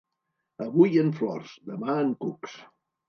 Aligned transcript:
Avui 0.65 0.97
en 1.03 1.13
flors, 1.19 1.53
demà 1.73 1.99
en 2.07 2.11
cucs. 2.27 2.57